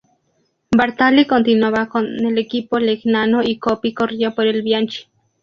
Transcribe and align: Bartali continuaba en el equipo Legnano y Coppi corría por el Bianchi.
Bartali 0.71 1.27
continuaba 1.27 1.87
en 1.93 2.25
el 2.25 2.39
equipo 2.39 2.79
Legnano 2.79 3.43
y 3.43 3.59
Coppi 3.59 3.93
corría 3.93 4.31
por 4.31 4.47
el 4.47 4.63
Bianchi. 4.63 5.03